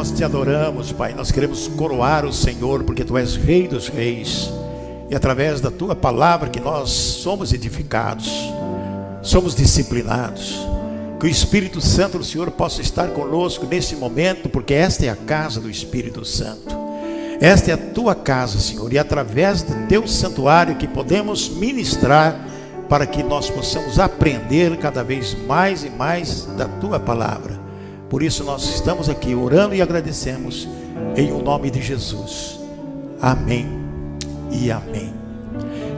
[0.00, 1.12] nós te adoramos, Pai.
[1.12, 4.50] Nós queremos coroar o Senhor, porque tu és Rei dos Reis.
[5.10, 8.26] E através da tua palavra que nós somos edificados,
[9.20, 10.66] somos disciplinados.
[11.18, 15.16] Que o Espírito Santo do Senhor possa estar conosco nesse momento, porque esta é a
[15.16, 16.74] casa do Espírito Santo.
[17.38, 22.40] Esta é a tua casa, Senhor, e através do teu santuário que podemos ministrar
[22.88, 27.59] para que nós possamos aprender cada vez mais e mais da tua palavra.
[28.10, 30.68] Por isso nós estamos aqui orando e agradecemos
[31.16, 32.58] em o nome de Jesus.
[33.22, 33.68] Amém
[34.50, 35.14] e amém.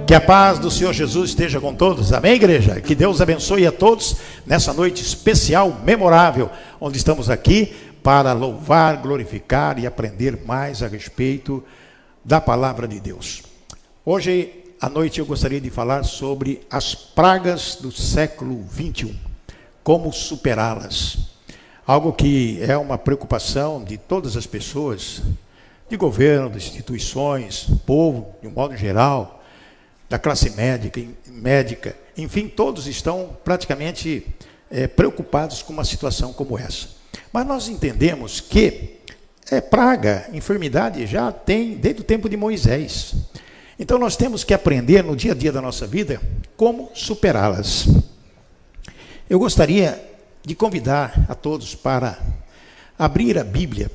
[0.06, 2.12] Que a paz do Senhor Jesus esteja com todos.
[2.12, 2.82] Amém, igreja?
[2.82, 9.78] Que Deus abençoe a todos nessa noite especial, memorável, onde estamos aqui para louvar, glorificar
[9.78, 11.64] e aprender mais a respeito
[12.22, 13.42] da palavra de Deus.
[14.04, 19.16] Hoje à noite eu gostaria de falar sobre as pragas do século 21,
[19.82, 21.31] como superá-las.
[21.86, 25.22] Algo que é uma preocupação de todas as pessoas,
[25.88, 29.42] de governo, de instituições, povo, de um modo geral,
[30.08, 34.26] da classe médica, médica enfim, todos estão praticamente
[34.70, 36.88] é, preocupados com uma situação como essa.
[37.32, 38.98] Mas nós entendemos que
[39.50, 43.14] é, praga, enfermidade já tem desde o tempo de Moisés.
[43.78, 46.20] Então nós temos que aprender no dia a dia da nossa vida
[46.56, 47.88] como superá-las.
[49.28, 50.11] Eu gostaria
[50.44, 52.18] de convidar a todos para
[52.98, 53.90] abrir a Bíblia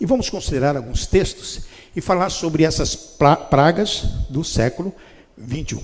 [0.00, 1.62] e vamos considerar alguns textos
[1.94, 4.94] e falar sobre essas pragas do século
[5.36, 5.82] 21.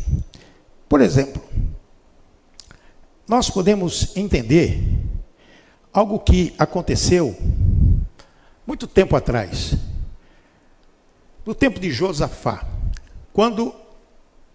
[0.88, 1.42] Por exemplo,
[3.26, 4.80] nós podemos entender
[5.92, 7.36] algo que aconteceu
[8.66, 9.74] muito tempo atrás,
[11.44, 12.66] no tempo de Josafá,
[13.32, 13.74] quando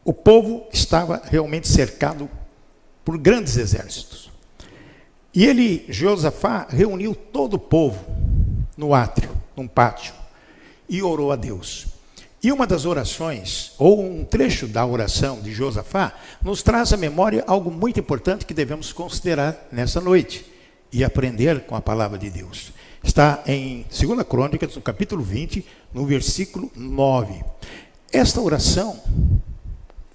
[0.03, 2.29] o povo estava realmente cercado
[3.03, 4.28] por grandes exércitos.
[5.33, 8.03] E ele, Josafá, reuniu todo o povo
[8.75, 10.13] no átrio, num pátio,
[10.87, 11.87] e orou a Deus.
[12.41, 17.43] E uma das orações, ou um trecho da oração de Josafá, nos traz à memória
[17.45, 20.45] algo muito importante que devemos considerar nessa noite
[20.91, 22.71] e aprender com a palavra de Deus.
[23.03, 27.43] Está em 2 Crônicas, no capítulo 20, no versículo 9.
[28.11, 28.99] Esta oração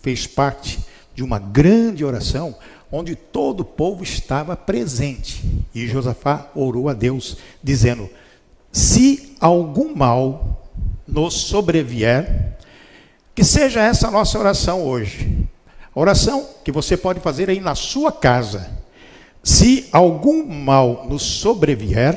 [0.01, 0.81] fez parte
[1.15, 2.57] de uma grande oração
[2.95, 5.43] onde todo o povo estava presente.
[5.75, 8.09] E Josafá orou a Deus, dizendo:
[8.71, 10.71] Se algum mal
[11.07, 12.57] nos sobrevier,
[13.35, 15.45] que seja essa nossa oração hoje.
[15.93, 18.71] Oração que você pode fazer aí na sua casa.
[19.43, 22.17] Se algum mal nos sobrevier,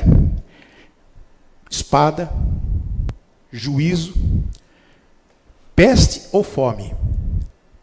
[1.69, 2.31] espada,
[3.51, 4.13] juízo,
[5.75, 6.93] peste ou fome.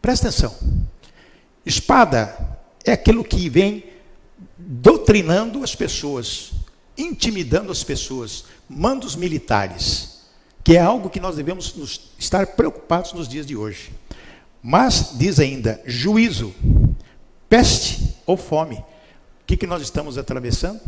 [0.01, 0.55] Presta atenção.
[1.65, 2.54] Espada
[2.85, 3.83] é aquilo que vem
[4.57, 6.51] doutrinando as pessoas,
[6.97, 10.21] intimidando as pessoas, mandos militares,
[10.63, 13.91] que é algo que nós devemos nos, estar preocupados nos dias de hoje.
[14.61, 16.53] Mas diz ainda juízo,
[17.49, 18.75] peste ou fome.
[18.75, 20.81] O que, que nós estamos atravessando?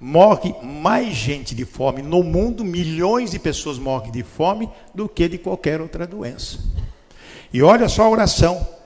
[0.00, 5.28] Morre mais gente de fome no mundo, milhões de pessoas morrem de fome do que
[5.28, 6.58] de qualquer outra doença.
[7.52, 8.77] E olha só a oração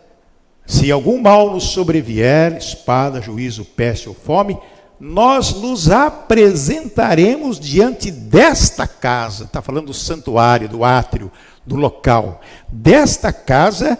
[0.67, 4.59] se algum mal nos sobrevier, espada, juízo, peste ou fome,
[4.99, 11.31] nós nos apresentaremos diante desta casa, está falando do santuário, do átrio,
[11.67, 13.99] do local, desta casa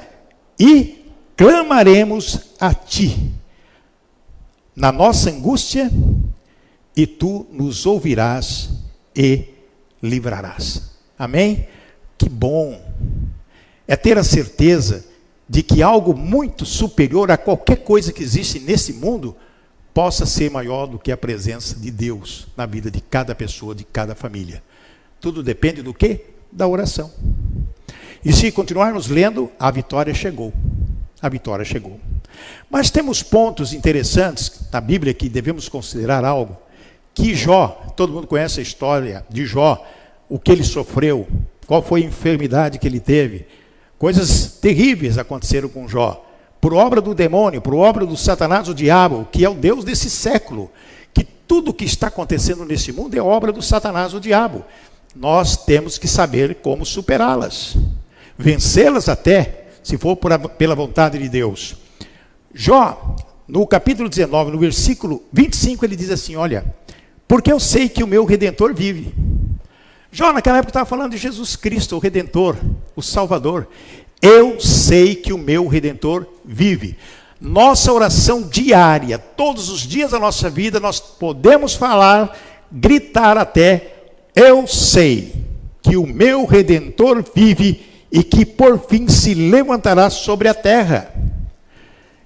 [0.59, 1.05] e
[1.37, 3.33] clamaremos a ti,
[4.77, 5.91] na nossa angústia,
[6.97, 8.71] e tu nos ouvirás
[9.17, 9.47] e
[10.01, 10.93] livrarás.
[11.19, 11.67] Amém?
[12.17, 12.81] Que bom!
[13.89, 15.05] É ter a certeza
[15.53, 19.37] de que algo muito superior a qualquer coisa que existe nesse mundo
[19.93, 23.85] possa ser maior do que a presença de Deus na vida de cada pessoa, de
[23.85, 24.63] cada família.
[25.21, 26.25] Tudo depende do quê?
[26.51, 27.13] Da oração.
[28.25, 30.55] E se continuarmos lendo, a vitória chegou.
[31.21, 32.01] A vitória chegou.
[32.71, 36.57] Mas temos pontos interessantes na Bíblia que devemos considerar algo.
[37.13, 39.87] Que Jó, todo mundo conhece a história de Jó,
[40.31, 41.29] o que ele sofreu,
[41.67, 43.47] qual foi a enfermidade que ele teve,
[44.03, 46.27] Coisas terríveis aconteceram com Jó.
[46.61, 50.11] Por obra do demônio, por obra do Satanás, o diabo, que é o Deus desse
[50.11, 50.73] século.
[51.15, 54.65] Que tudo que está acontecendo nesse mundo é obra do Satanás, o diabo.
[55.15, 57.77] Nós temos que saber como superá-las.
[58.37, 61.77] Vencê-las até, se for por, pela vontade de Deus.
[62.53, 63.15] Jó,
[63.47, 66.65] no capítulo 19, no versículo 25, ele diz assim: Olha,
[67.29, 69.15] porque eu sei que o meu redentor vive
[70.15, 72.59] Jó, naquela época, estava falando de Jesus Cristo, o Redentor,
[72.95, 73.67] o Salvador.
[74.21, 76.99] Eu sei que o meu Redentor vive.
[77.41, 82.39] Nossa oração diária, todos os dias da nossa vida, nós podemos falar
[82.71, 83.95] gritar até:
[84.37, 85.33] Eu sei
[85.81, 87.81] que o meu redentor vive
[88.13, 91.13] e que por fim se levantará sobre a terra.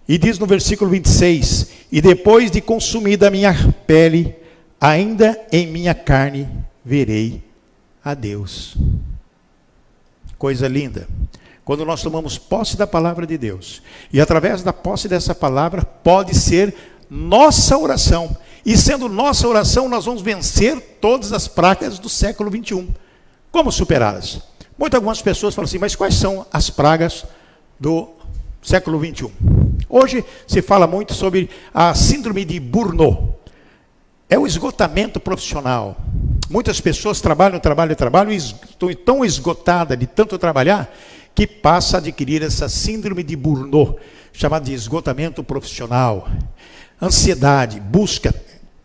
[0.06, 3.55] E diz no versículo 26: E depois de consumida a minha
[3.87, 4.35] pele,
[4.79, 6.47] ainda em minha carne
[6.85, 7.46] verei
[8.06, 8.76] a Deus.
[10.38, 11.08] Coisa linda.
[11.64, 13.82] Quando nós tomamos posse da palavra de Deus,
[14.12, 16.73] e através da posse dessa palavra, pode ser
[17.11, 18.37] nossa oração.
[18.64, 22.94] E sendo nossa oração, nós vamos vencer todas as pragas do século 21.
[23.50, 24.41] Como superá-las?
[24.79, 27.25] Muitas algumas pessoas falam assim, mas quais são as pragas
[27.81, 28.11] do
[28.62, 29.32] século 21?
[29.88, 33.35] Hoje se fala muito sobre a síndrome de Burnout.
[34.31, 35.97] É o esgotamento profissional.
[36.49, 40.93] Muitas pessoas trabalham, trabalham, trabalham e estão tão esgotadas de tanto trabalhar
[41.35, 43.97] que passa a adquirir essa síndrome de Burnout,
[44.33, 46.29] chamada de esgotamento profissional.
[47.03, 48.35] Ansiedade, busca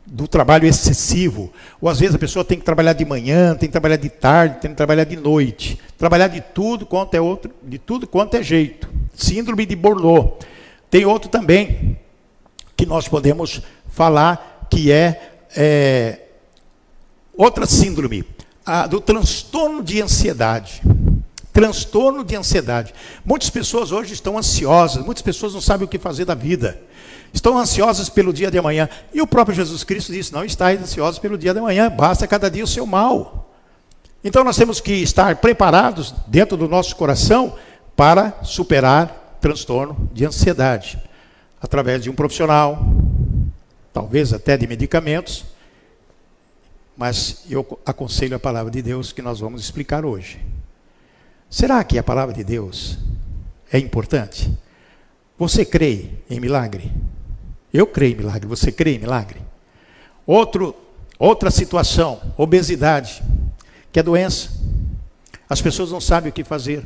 [0.06, 1.54] do trabalho excessivo.
[1.80, 4.60] Ou às vezes a pessoa tem que trabalhar de manhã, tem que trabalhar de tarde,
[4.60, 5.80] tem que trabalhar de noite.
[5.98, 8.90] Trabalhar de tudo quanto é outro, de tudo quanto é jeito.
[9.14, 10.46] Síndrome de Burnout.
[10.90, 11.98] Tem outro também
[12.76, 16.20] que nós podemos falar que é, é
[17.36, 18.24] outra síndrome,
[18.66, 20.82] a do transtorno de ansiedade.
[21.54, 22.94] Transtorno de ansiedade.
[23.26, 26.80] Muitas pessoas hoje estão ansiosas, muitas pessoas não sabem o que fazer da vida.
[27.34, 28.88] Estão ansiosas pelo dia de amanhã.
[29.14, 32.50] E o próprio Jesus Cristo disse: Não estáis ansiosos pelo dia de amanhã, basta cada
[32.50, 33.50] dia o seu mal.
[34.24, 37.56] Então nós temos que estar preparados dentro do nosso coração
[37.96, 41.00] para superar transtorno de ansiedade
[41.62, 42.84] através de um profissional,
[43.94, 45.46] talvez até de medicamentos,
[47.02, 50.40] mas eu aconselho a palavra de Deus que nós vamos explicar hoje.
[51.50, 53.00] Será que a palavra de Deus
[53.74, 54.56] é importante?
[55.36, 56.92] Você crê em milagre?
[57.74, 58.48] Eu creio em milagre.
[58.48, 59.42] Você crê em milagre?
[60.28, 60.76] Outro,
[61.18, 63.24] outra situação, obesidade,
[63.92, 64.52] que é doença.
[65.50, 66.86] As pessoas não sabem o que fazer.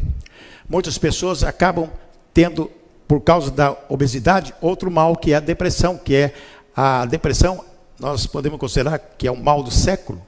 [0.69, 1.89] Muitas pessoas acabam
[2.33, 2.71] tendo,
[3.06, 6.33] por causa da obesidade, outro mal que é a depressão, que é
[6.73, 7.65] a depressão,
[8.00, 10.21] nós podemos considerar que é o mal do século.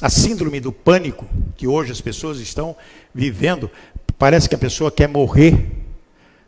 [0.00, 2.76] A síndrome do pânico que hoje as pessoas estão
[3.14, 3.70] vivendo,
[4.18, 5.70] parece que a pessoa quer morrer,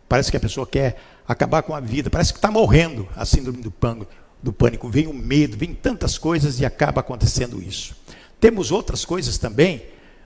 [0.06, 3.62] parece que a pessoa quer acabar com a vida, parece que está morrendo a síndrome
[3.62, 4.12] do pânico,
[4.42, 4.88] do pânico.
[4.88, 7.96] Vem o medo, vem tantas coisas e acaba acontecendo isso.
[8.38, 9.82] Temos outras coisas também,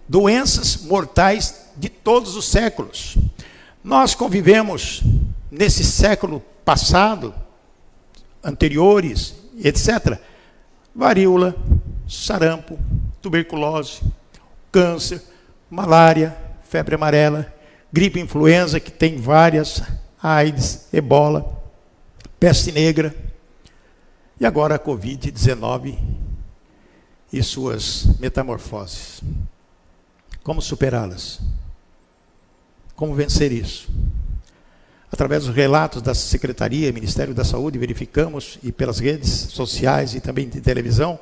[0.08, 3.16] doenças mortais de todos os séculos.
[3.84, 5.02] Nós convivemos
[5.50, 7.34] nesse século passado,
[8.42, 10.18] anteriores, etc.
[10.94, 11.54] Varíola,
[12.08, 12.78] sarampo,
[13.20, 14.02] tuberculose,
[14.70, 15.22] câncer,
[15.70, 17.52] malária, febre amarela,
[17.92, 19.82] gripe influenza, que tem várias,
[20.22, 21.62] AIDS, ebola,
[22.38, 23.14] peste negra,
[24.40, 25.98] e agora a Covid-19
[27.32, 29.22] e suas metamorfoses.
[30.42, 31.40] Como superá-las?
[32.96, 33.88] Como vencer isso?
[35.12, 40.48] Através dos relatos da Secretaria, Ministério da Saúde, verificamos, e pelas redes sociais e também
[40.48, 41.20] de televisão,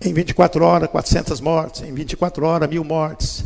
[0.00, 1.82] em 24 horas, 400 mortes.
[1.82, 3.44] Em 24 horas, mil mortes.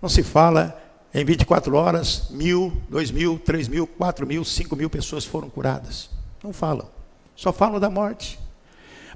[0.00, 0.80] Não se fala
[1.12, 6.08] em 24 horas, mil, dois mil, três mil, quatro mil, cinco mil pessoas foram curadas.
[6.42, 6.88] Não falam.
[7.36, 8.38] Só falam da morte.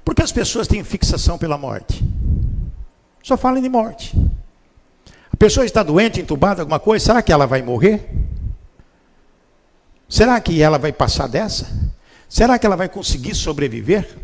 [0.05, 2.03] Porque as pessoas têm fixação pela morte.
[3.23, 4.15] Só falam de morte.
[5.31, 8.09] A pessoa está doente, entubada, alguma coisa, será que ela vai morrer?
[10.09, 11.69] Será que ela vai passar dessa?
[12.27, 14.17] Será que ela vai conseguir sobreviver?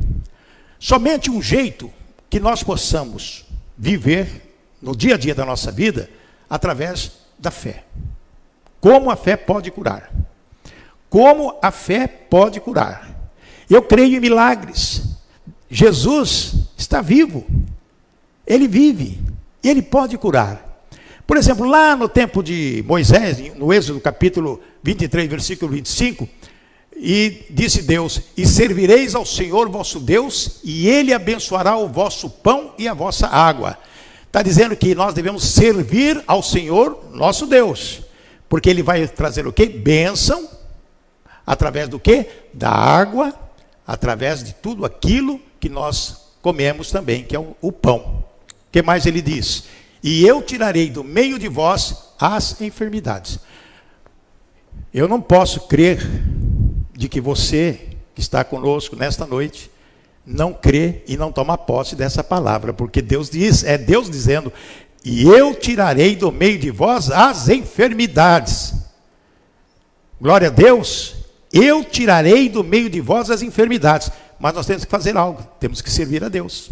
[0.80, 1.94] Somente um jeito
[2.27, 3.46] que nós possamos
[3.77, 6.10] viver no dia a dia da nossa vida
[6.50, 7.84] através da fé.
[8.82, 10.12] Como a fé pode curar?
[11.08, 13.32] Como a fé pode curar?
[13.70, 15.04] Eu creio em milagres.
[15.70, 17.46] Jesus está vivo.
[18.46, 19.20] Ele vive.
[19.63, 20.65] Ele pode curar.
[21.25, 26.30] Por exemplo, lá no tempo de Moisés, no Êxodo capítulo 23, versículo 25,
[26.96, 32.74] e disse Deus: E servireis ao Senhor vosso Deus, e Ele abençoará o vosso pão
[32.77, 33.77] e a vossa água.
[34.27, 38.01] Está dizendo que nós devemos servir ao Senhor nosso Deus,
[38.48, 39.65] porque Ele vai trazer o que?
[39.65, 40.48] Bênção,
[41.48, 42.27] através do que?
[42.54, 43.34] Da água,
[43.88, 47.98] através de tudo aquilo que nós comemos também, que é o, o pão.
[47.98, 49.63] O que mais ele diz?
[50.04, 53.39] E eu tirarei do meio de vós as enfermidades.
[54.95, 55.99] Eu não posso crer
[56.93, 59.69] de que você que está conosco nesta noite
[60.25, 64.53] não crê e não toma posse dessa palavra, porque Deus diz, é Deus dizendo:
[65.03, 68.73] "E eu tirarei do meio de vós as enfermidades".
[70.21, 71.17] Glória a Deus.
[71.51, 74.09] Eu tirarei do meio de vós as enfermidades.
[74.39, 76.71] mas nós temos que fazer algo, temos que servir a Deus.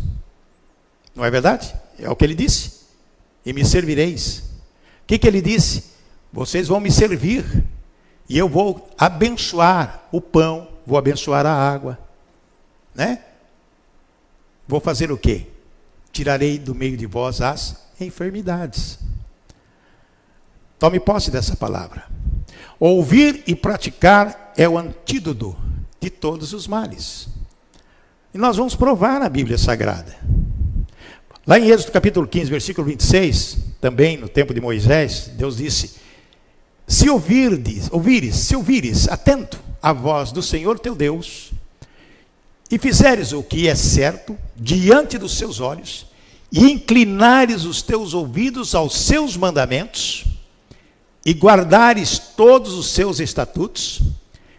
[1.13, 1.75] Não é verdade?
[1.99, 2.83] É o que ele disse.
[3.45, 4.37] E me servireis.
[4.37, 5.91] O que, que ele disse?
[6.31, 7.62] Vocês vão me servir.
[8.27, 11.99] E eu vou abençoar o pão, vou abençoar a água.
[12.95, 13.19] Né?
[14.67, 15.47] Vou fazer o quê?
[16.11, 18.99] Tirarei do meio de vós as enfermidades.
[20.79, 22.05] Tome posse dessa palavra.
[22.79, 25.55] Ouvir e praticar é o antídoto
[25.99, 27.29] de todos os males.
[28.33, 30.15] E nós vamos provar na Bíblia Sagrada.
[31.45, 36.02] Lá em Êxodo capítulo 15, versículo 26, também no tempo de Moisés, Deus disse:
[36.87, 41.51] Se ouvirdes, ouvires, se ouvires, atento à voz do Senhor teu Deus,
[42.69, 46.05] e fizeres o que é certo diante dos seus olhos,
[46.51, 50.25] e inclinares os teus ouvidos aos seus mandamentos,
[51.25, 54.01] e guardares todos os seus estatutos,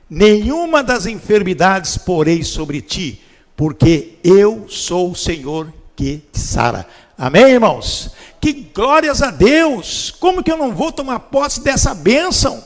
[0.09, 3.21] nenhuma das enfermidades porei sobre ti,
[3.57, 6.87] porque eu sou o Senhor que te sara.
[7.17, 8.11] Amém, irmãos?
[8.45, 10.11] Que glórias a Deus!
[10.21, 12.63] Como que eu não vou tomar posse dessa bênção?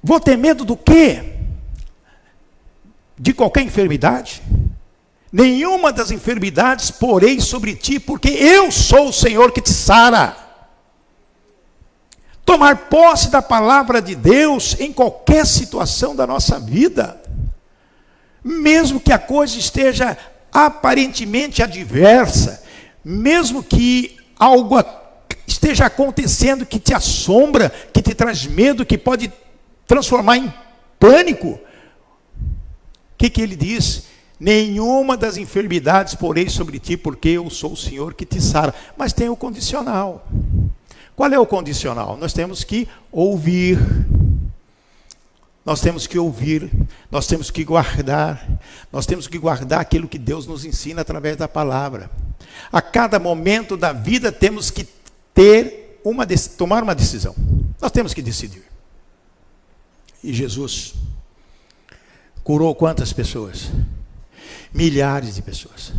[0.00, 1.32] Vou ter medo do quê?
[3.18, 4.40] De qualquer enfermidade?
[5.32, 10.36] Nenhuma das enfermidades porei sobre ti, porque eu sou o Senhor que te sara.
[12.44, 17.20] Tomar posse da palavra de Deus em qualquer situação da nossa vida,
[18.44, 20.16] mesmo que a coisa esteja
[20.52, 22.63] aparentemente adversa,
[23.04, 24.82] mesmo que algo
[25.46, 29.32] esteja acontecendo que te assombra, que te traz medo, que pode
[29.86, 30.52] transformar em
[30.98, 31.60] pânico, o
[33.16, 34.04] que, que ele diz?
[34.40, 38.74] Nenhuma das enfermidades porei sobre ti, porque eu sou o Senhor que te sara.
[38.96, 40.26] Mas tem o condicional.
[41.14, 42.16] Qual é o condicional?
[42.16, 43.78] Nós temos que ouvir
[45.64, 46.70] nós temos que ouvir,
[47.10, 48.46] nós temos que guardar,
[48.92, 52.10] nós temos que guardar aquilo que Deus nos ensina através da palavra.
[52.70, 54.86] A cada momento da vida temos que
[55.32, 56.26] ter uma
[56.58, 57.34] tomar uma decisão.
[57.80, 58.64] Nós temos que decidir.
[60.22, 60.94] E Jesus
[62.42, 63.70] curou quantas pessoas?
[64.72, 65.92] Milhares de pessoas.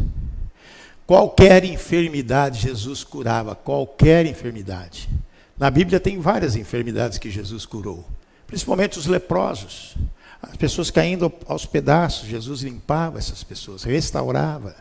[1.07, 5.09] Qualquer enfermidade Jesus curava, qualquer enfermidade.
[5.57, 8.05] Na Bíblia tem várias enfermidades que Jesus curou
[8.47, 9.95] principalmente os leprosos,
[10.41, 12.27] as pessoas caindo aos pedaços.
[12.27, 14.75] Jesus limpava essas pessoas, restaurava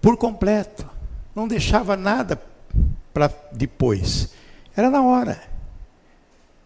[0.00, 0.88] por completo,
[1.34, 2.40] não deixava nada
[3.14, 4.30] para depois,
[4.76, 5.52] era na hora.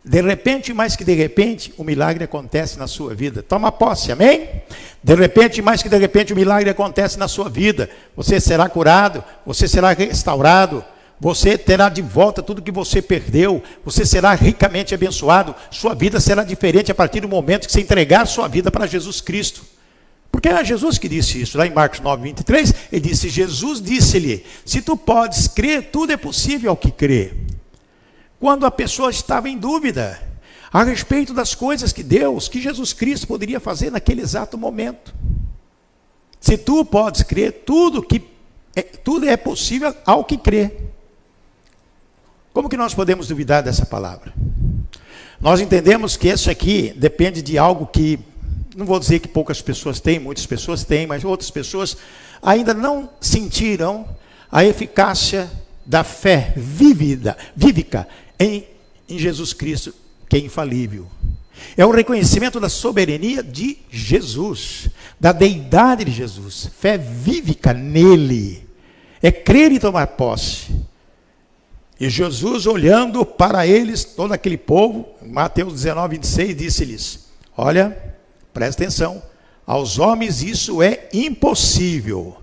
[0.08, 3.42] De repente, mais que de repente, o milagre acontece na sua vida.
[3.42, 4.62] Toma posse, amém?
[5.02, 7.90] De repente, mais que de repente, o milagre acontece na sua vida.
[8.14, 10.84] Você será curado, você será restaurado,
[11.18, 13.62] você terá de volta tudo que você perdeu.
[13.84, 15.54] Você será ricamente abençoado.
[15.70, 19.20] Sua vida será diferente a partir do momento que você entregar sua vida para Jesus
[19.20, 19.62] Cristo.
[20.30, 21.56] Porque é Jesus que disse isso.
[21.56, 26.16] Lá em Marcos 9, 23, ele disse: Jesus disse-lhe: Se tu podes crer, tudo é
[26.16, 27.32] possível ao que crê.
[28.38, 30.20] Quando a pessoa estava em dúvida
[30.70, 35.14] a respeito das coisas que Deus, que Jesus Cristo poderia fazer naquele exato momento.
[36.38, 38.22] Se tu podes crer, tudo que
[38.74, 40.85] é, tudo é possível ao que crê.
[42.56, 44.32] Como que nós podemos duvidar dessa palavra?
[45.38, 48.18] Nós entendemos que isso aqui depende de algo que,
[48.74, 51.98] não vou dizer que poucas pessoas têm, muitas pessoas têm, mas outras pessoas
[52.40, 54.08] ainda não sentiram
[54.50, 55.50] a eficácia
[55.84, 58.08] da fé vívida, vívica
[58.40, 58.64] em,
[59.06, 59.92] em Jesus Cristo,
[60.26, 61.06] que é infalível.
[61.76, 64.88] É o reconhecimento da soberania de Jesus,
[65.20, 68.66] da deidade de Jesus, fé vívica nele.
[69.22, 70.95] É crer e tomar posse.
[71.98, 77.26] E Jesus, olhando para eles, todo aquele povo, Mateus 19, 26, disse-lhes:
[77.56, 77.96] Olha,
[78.52, 79.22] presta atenção,
[79.66, 82.36] aos homens isso é impossível,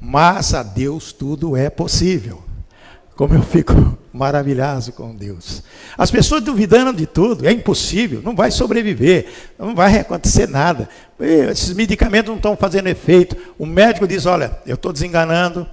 [0.00, 2.42] mas a Deus tudo é possível.
[3.16, 5.64] Como eu fico maravilhado com Deus.
[5.98, 9.26] As pessoas duvidando de tudo, é impossível, não vai sobreviver,
[9.58, 10.88] não vai acontecer nada.
[11.18, 13.36] Esses medicamentos não estão fazendo efeito.
[13.58, 15.66] O médico diz: Olha, eu estou desenganando.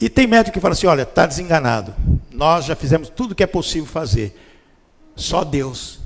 [0.00, 1.94] E tem médico que fala assim: Olha, está desenganado
[2.38, 4.32] nós já fizemos tudo que é possível fazer.
[5.16, 5.98] Só Deus.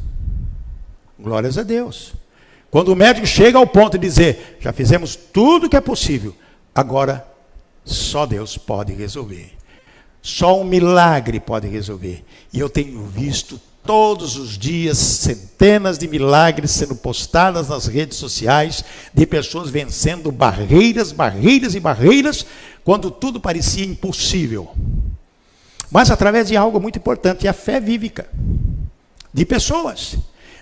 [1.20, 2.14] Glórias a Deus.
[2.70, 6.34] Quando o médico chega ao ponto de dizer, já fizemos tudo que é possível,
[6.74, 7.22] agora
[7.84, 9.52] só Deus pode resolver.
[10.22, 12.24] Só um milagre pode resolver.
[12.50, 18.82] E eu tenho visto todos os dias centenas de milagres sendo postadas nas redes sociais,
[19.12, 22.46] de pessoas vencendo barreiras, barreiras e barreiras,
[22.82, 24.70] quando tudo parecia impossível
[25.92, 28.26] mas através de algo muito importante, a fé vívica,
[29.32, 30.16] de pessoas,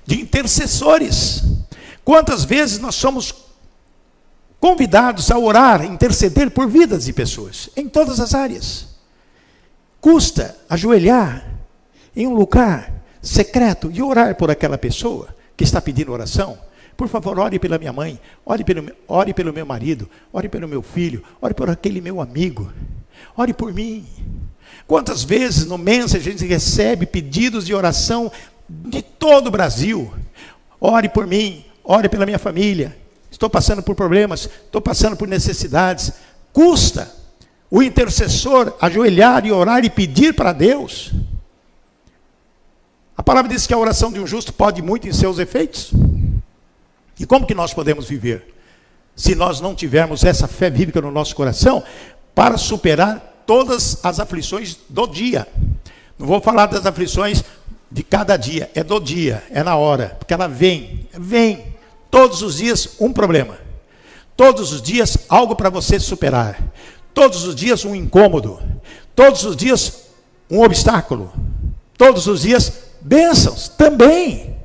[0.04, 1.44] de intercessores.
[2.04, 3.32] Quantas vezes nós somos
[4.58, 8.88] convidados a orar, interceder por vidas de pessoas, em todas as áreas.
[10.00, 11.46] Custa ajoelhar
[12.16, 16.58] em um lugar secreto e orar por aquela pessoa que está pedindo oração.
[16.96, 20.82] Por favor, ore pela minha mãe, ore pelo, ore pelo meu marido, ore pelo meu
[20.82, 22.72] filho, ore por aquele meu amigo,
[23.36, 24.04] ore por mim.
[24.86, 28.30] Quantas vezes no Mensa a gente recebe pedidos de oração
[28.68, 30.12] de todo o Brasil?
[30.80, 32.96] Ore por mim, ore pela minha família.
[33.30, 36.12] Estou passando por problemas, estou passando por necessidades.
[36.52, 37.10] Custa
[37.70, 41.12] o intercessor ajoelhar e orar e pedir para Deus.
[43.16, 45.92] A palavra diz que a oração de um justo pode muito em seus efeitos.
[47.18, 48.54] E como que nós podemos viver?
[49.14, 51.84] Se nós não tivermos essa fé bíblica no nosso coração
[52.34, 55.46] para superar todas as aflições do dia.
[56.18, 57.42] Não vou falar das aflições
[57.90, 61.64] de cada dia, é do dia, é na hora, porque ela vem, vem
[62.10, 63.58] todos os dias um problema.
[64.36, 66.62] Todos os dias algo para você superar.
[67.12, 68.60] Todos os dias um incômodo.
[69.14, 70.04] Todos os dias
[70.50, 71.32] um obstáculo.
[71.98, 74.56] Todos os dias bênçãos também.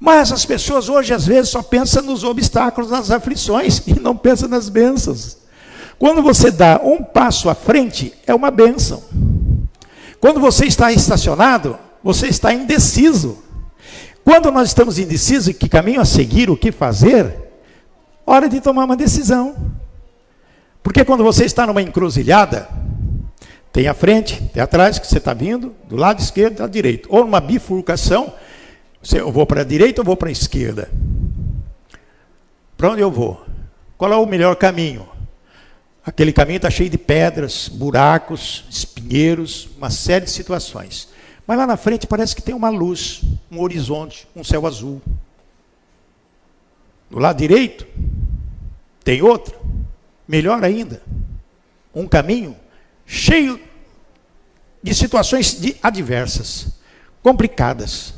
[0.00, 4.48] Mas as pessoas hoje às vezes só pensam nos obstáculos, nas aflições e não pensam
[4.48, 5.38] nas bênçãos.
[5.98, 9.02] Quando você dá um passo à frente, é uma bênção.
[10.20, 13.42] Quando você está estacionado, você está indeciso.
[14.24, 17.34] Quando nós estamos indecisos, que caminho a seguir, o que fazer,
[18.24, 19.56] hora de tomar uma decisão.
[20.82, 22.68] Porque quando você está numa encruzilhada,
[23.72, 27.08] tem a frente, tem atrás, que você está vindo, do lado esquerdo do lado direito.
[27.10, 28.32] Ou numa bifurcação,
[29.12, 30.88] eu vou para a direita ou vou para a esquerda?
[32.76, 33.44] Para onde eu vou?
[33.96, 35.17] Qual é o melhor caminho?
[36.08, 41.10] Aquele caminho está cheio de pedras, buracos, espinheiros, uma série de situações.
[41.46, 45.02] Mas lá na frente parece que tem uma luz, um horizonte, um céu azul.
[47.10, 47.86] Do lado direito,
[49.04, 49.54] tem outro,
[50.26, 51.02] melhor ainda,
[51.94, 52.56] um caminho
[53.04, 53.60] cheio
[54.82, 56.68] de situações adversas,
[57.22, 58.14] complicadas.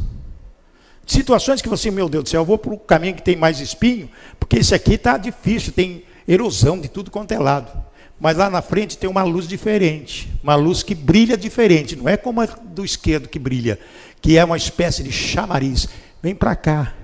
[1.05, 3.59] Situações que você, meu Deus do céu, eu vou para o caminho que tem mais
[3.59, 7.73] espinho, porque esse aqui está difícil, tem erosão de tudo quanto é lado.
[8.21, 12.16] Mas lá na frente tem uma luz diferente, uma luz que brilha diferente, não é
[12.16, 13.79] como a do esquerdo que brilha,
[14.21, 15.88] que é uma espécie de chamariz.
[16.23, 16.95] Vem para cá.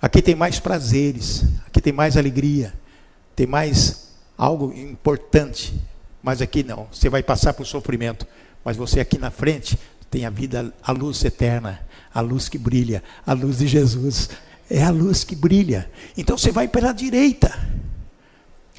[0.00, 2.74] Aqui tem mais prazeres, aqui tem mais alegria,
[3.34, 5.72] tem mais algo importante.
[6.22, 8.26] Mas aqui não, você vai passar por sofrimento.
[8.64, 9.78] Mas você aqui na frente
[10.10, 11.80] tem a vida, a luz eterna,
[12.12, 14.28] a luz que brilha, a luz de Jesus.
[14.68, 15.90] É a luz que brilha.
[16.16, 17.52] Então você vai pela direita,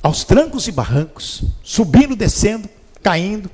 [0.04, 2.68] aos trancos e barrancos, subindo, descendo,
[3.02, 3.50] caindo,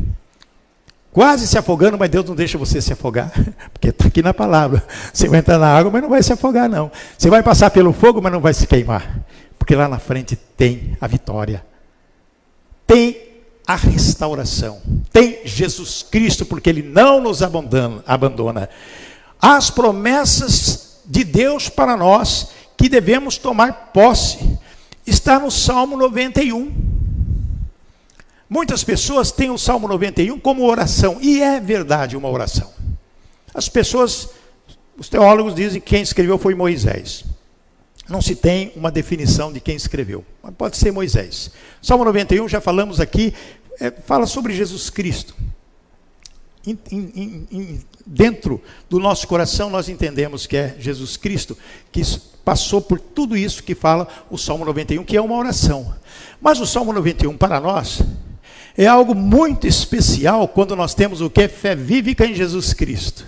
[1.12, 3.32] quase se afogando, mas Deus não deixa você se afogar,
[3.72, 4.84] porque está aqui na palavra.
[5.14, 6.92] Você vai entrar na água, mas não vai se afogar, não.
[7.16, 9.20] Você vai passar pelo fogo, mas não vai se queimar,
[9.60, 11.64] porque lá na frente tem a vitória.
[12.88, 13.30] Tem
[13.68, 14.82] a restauração.
[15.14, 18.04] Tem Jesus Cristo, porque Ele não nos abandona.
[18.08, 18.70] abandona.
[19.40, 24.58] As promessas de Deus para nós, que devemos tomar posse,
[25.10, 26.72] está no Salmo 91.
[28.50, 32.72] Muitas pessoas têm o Salmo 91 como oração, e é verdade uma oração.
[33.54, 34.30] As pessoas,
[34.98, 37.26] os teólogos dizem que quem escreveu foi Moisés.
[38.08, 41.52] Não se tem uma definição de quem escreveu, mas pode ser Moisés.
[41.80, 43.34] Salmo 91, já falamos aqui,
[43.80, 45.36] é, fala sobre Jesus Cristo.
[46.66, 51.56] In, in, in, dentro do nosso coração, nós entendemos que é Jesus Cristo
[51.92, 52.02] que
[52.50, 55.94] passou por tudo isso que fala o Salmo 91, que é uma oração.
[56.42, 58.02] Mas o Salmo 91, para nós,
[58.76, 61.48] é algo muito especial quando nós temos o que?
[61.48, 63.28] Fé vívica em Jesus Cristo.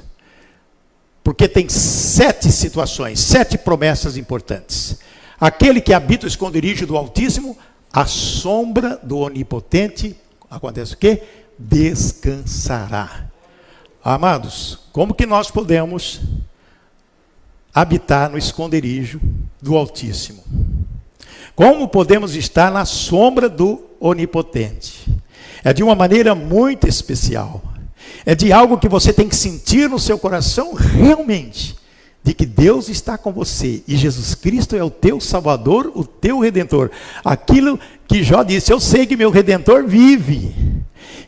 [1.24, 4.98] Porque tem sete situações, sete promessas importantes.
[5.40, 7.56] Aquele que habita o esconderijo do Altíssimo,
[7.94, 10.16] a sombra do Onipotente
[10.50, 11.22] acontece o quê?
[11.60, 13.28] Descansará.
[14.04, 16.22] Amados, como que nós podemos
[17.74, 19.20] habitar no esconderijo
[19.62, 20.44] do Altíssimo?
[21.56, 25.08] Como podemos estar na sombra do Onipotente?
[25.64, 27.62] É de uma maneira muito especial.
[28.26, 31.76] É de algo que você tem que sentir no seu coração realmente
[32.24, 36.40] de que Deus está com você e Jesus Cristo é o teu Salvador, o teu
[36.40, 36.92] Redentor.
[37.24, 40.54] Aquilo que Jó disse: Eu sei que meu Redentor vive.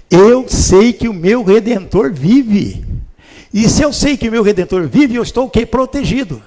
[0.10, 2.86] Eu sei que o meu Redentor vive.
[3.54, 5.66] E se eu sei que o meu Redentor vive, eu estou o quê?
[5.66, 6.42] Protegido.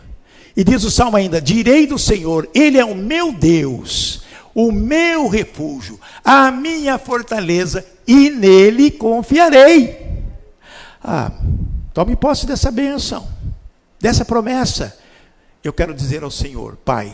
[0.57, 4.23] E diz o salmo ainda: Direi do Senhor, Ele é o meu Deus,
[4.55, 10.05] o meu refúgio, a minha fortaleza, e nele confiarei.
[11.03, 11.31] Ah,
[11.95, 13.37] tome posse dessa bênção
[14.01, 14.97] dessa promessa,
[15.65, 17.13] eu quero dizer ao Senhor, Pai,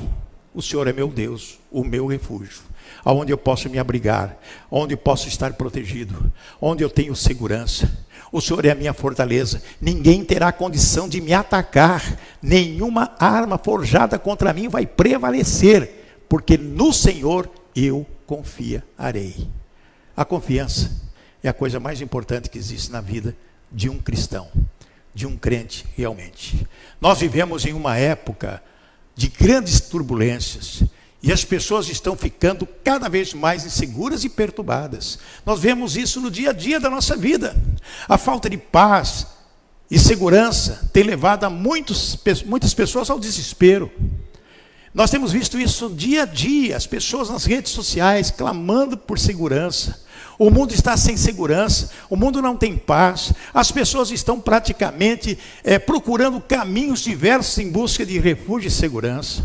[0.55, 2.61] O Senhor é meu Deus, o meu refúgio,
[3.03, 4.37] aonde eu posso me abrigar,
[4.71, 7.91] onde eu posso estar protegido, onde eu tenho segurança.
[8.33, 9.63] O Senhor é a minha fortaleza.
[9.79, 12.19] Ninguém terá condição de me atacar.
[12.41, 19.49] Nenhuma arma forjada contra mim vai prevalecer, porque no Senhor eu confiarei.
[20.17, 20.91] A confiança
[21.43, 23.37] é a coisa mais importante que existe na vida
[23.71, 24.49] de um cristão,
[25.15, 26.67] de um crente realmente.
[26.99, 28.63] Nós vivemos em uma época
[29.15, 30.83] de grandes turbulências.
[31.23, 35.19] E as pessoas estão ficando cada vez mais inseguras e perturbadas.
[35.47, 37.57] Nós vemos isso no dia a dia da nossa vida.
[38.09, 39.27] A falta de paz
[39.89, 43.91] e segurança tem levado a muitos, muitas pessoas ao desespero.
[44.95, 50.03] Nós temos visto isso dia a dia, as pessoas nas redes sociais clamando por segurança.
[50.39, 55.79] O mundo está sem segurança, o mundo não tem paz, as pessoas estão praticamente é,
[55.79, 59.43] procurando caminhos diversos em busca de refúgio e segurança,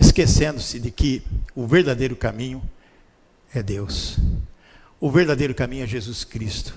[0.00, 1.22] esquecendo-se de que
[1.54, 2.62] o verdadeiro caminho
[3.54, 4.18] é Deus.
[4.98, 6.74] O verdadeiro caminho é Jesus Cristo.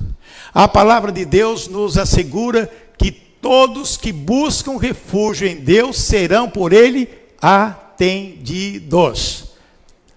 [0.53, 6.73] A palavra de Deus nos assegura que todos que buscam refúgio em Deus serão por
[6.73, 7.09] Ele
[7.41, 9.51] atendidos.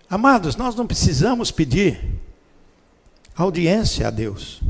[0.08, 2.00] Amados, nós não precisamos pedir
[3.34, 4.60] audiência a Deus.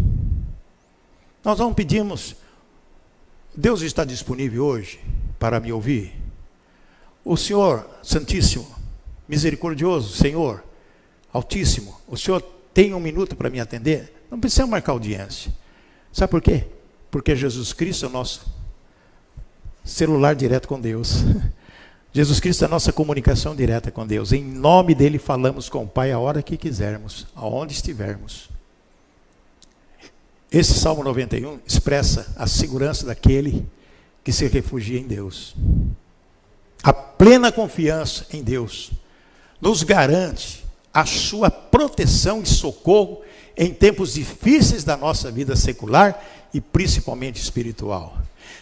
[1.45, 2.35] Nós não pedimos,
[3.55, 4.99] Deus está disponível hoje
[5.39, 6.26] para me ouvir?
[7.27, 8.65] O Senhor Santíssimo,
[9.29, 10.63] Misericordioso, Senhor
[11.33, 12.41] Altíssimo, o Senhor
[12.73, 14.13] tem um minuto para me atender?
[14.31, 15.53] Não precisa marcar audiência.
[16.13, 16.69] Sabe por quê?
[17.11, 18.47] Porque Jesus Cristo é o nosso
[19.85, 21.25] celular direto com Deus.
[22.15, 24.33] Jesus Cristo é a nossa comunicação direta com Deus.
[24.33, 28.49] Em nome dele falamos com o Pai a hora que quisermos, aonde estivermos.
[30.49, 33.67] Esse Salmo 91 expressa a segurança daquele
[34.23, 35.57] que se refugia em Deus.
[36.83, 38.91] A plena confiança em Deus
[39.61, 43.23] nos garante a sua proteção e socorro
[43.57, 48.17] em tempos difíceis da nossa vida secular e principalmente espiritual.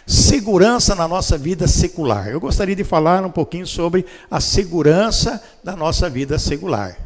[0.05, 2.27] Segurança na nossa vida secular.
[2.27, 6.97] Eu gostaria de falar um pouquinho sobre a segurança da nossa vida secular.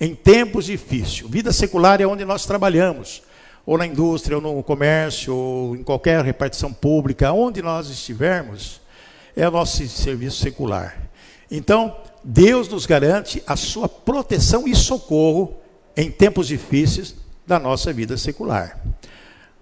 [0.00, 3.22] Em tempos difíceis, vida secular é onde nós trabalhamos,
[3.66, 8.80] ou na indústria, ou no comércio, ou em qualquer repartição pública, onde nós estivermos,
[9.38, 10.98] é o nosso serviço secular.
[11.50, 15.56] Então, Deus nos garante a sua proteção e socorro
[15.96, 17.14] em tempos difíceis
[17.46, 18.78] da nossa vida secular.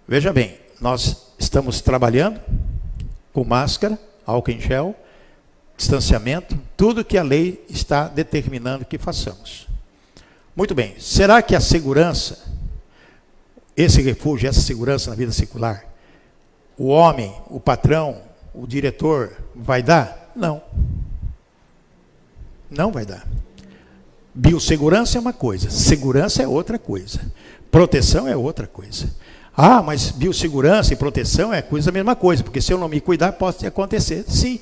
[0.08, 2.40] Veja bem, nós estamos trabalhando
[3.32, 4.94] com máscara, álcool em gel,
[5.76, 9.68] distanciamento, tudo que a lei está determinando que façamos.
[10.56, 12.56] Muito bem, será que a segurança
[13.76, 15.84] esse refúgio, essa segurança na vida secular,
[16.78, 18.22] o homem, o patrão,
[18.56, 20.32] o diretor vai dar?
[20.34, 20.62] Não.
[22.70, 23.26] Não vai dar.
[24.34, 27.20] Biossegurança é uma coisa, segurança é outra coisa,
[27.70, 29.14] proteção é outra coisa.
[29.56, 33.00] Ah, mas biossegurança e proteção é coisa a mesma coisa, porque se eu não me
[33.00, 34.24] cuidar, pode acontecer.
[34.28, 34.60] Sim,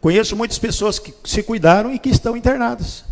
[0.00, 3.04] conheço muitas pessoas que se cuidaram e que estão internadas.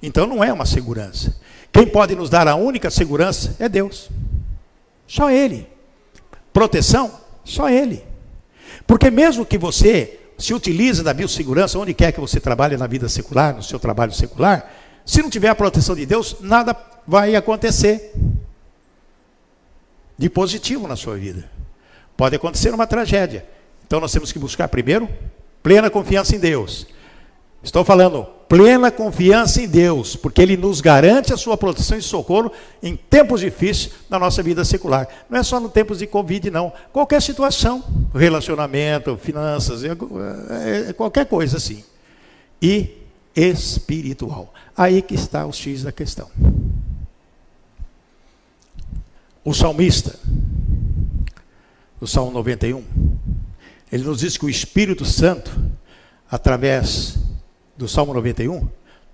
[0.00, 1.36] Então não é uma segurança.
[1.72, 4.08] Quem pode nos dar a única segurança é Deus.
[5.06, 5.66] Só Ele.
[6.52, 7.12] Proteção?
[7.44, 8.09] Só Ele.
[8.90, 13.08] Porque mesmo que você se utilize da biossegurança onde quer que você trabalhe na vida
[13.08, 14.68] secular, no seu trabalho secular,
[15.06, 16.76] se não tiver a proteção de Deus, nada
[17.06, 18.12] vai acontecer
[20.18, 21.48] de positivo na sua vida.
[22.16, 23.46] Pode acontecer uma tragédia.
[23.86, 25.08] Então nós temos que buscar primeiro
[25.62, 26.88] plena confiança em Deus.
[27.62, 32.50] Estou falando plena confiança em Deus, porque Ele nos garante a sua proteção e socorro
[32.82, 35.06] em tempos difíceis na nossa vida secular.
[35.28, 36.72] Não é só no tempos de Covid, não.
[36.92, 41.84] Qualquer situação, relacionamento, finanças, é, é, é qualquer coisa assim.
[42.60, 42.98] E
[43.36, 44.52] espiritual.
[44.76, 46.28] Aí que está o X da questão.
[49.44, 50.18] O salmista,
[52.00, 52.82] o Salmo 91,
[53.92, 55.56] ele nos diz que o Espírito Santo,
[56.28, 57.29] através
[57.80, 58.68] do Salmo 91,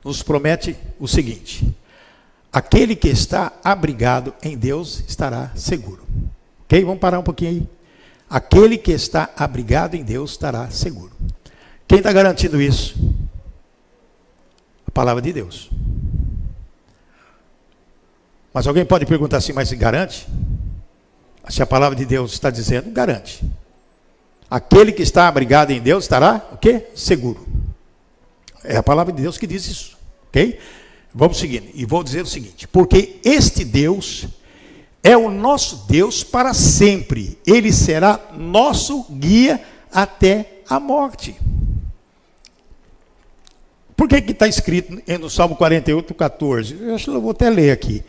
[0.05, 1.73] nos promete o seguinte:
[2.53, 6.05] aquele que está abrigado em Deus estará seguro.
[6.65, 6.85] Ok?
[6.85, 7.69] Vamos parar um pouquinho aí.
[8.29, 11.13] Aquele que está abrigado em Deus estará seguro.
[11.87, 12.97] Quem está garantindo isso?
[14.85, 15.71] A palavra de Deus.
[18.53, 20.27] Mas alguém pode perguntar assim, mas garante?
[21.49, 23.45] Se a palavra de Deus está dizendo, garante.
[24.51, 26.89] Aquele que está abrigado em Deus estará o quê?
[26.97, 27.47] Seguro.
[28.67, 29.97] É a palavra de Deus que diz isso.
[30.29, 30.59] Ok?
[31.15, 31.69] Vamos seguindo.
[31.75, 34.27] E vou dizer o seguinte: porque este Deus
[35.03, 37.39] é o nosso Deus para sempre.
[37.47, 41.37] Ele será nosso guia até a morte.
[43.97, 46.77] Por que está escrito no Salmo 48, 14?
[46.81, 48.05] Eu acho que eu vou até ler aqui.